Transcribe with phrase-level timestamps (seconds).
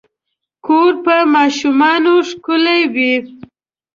[0.65, 3.13] کور په ماشومانو ښکلے وي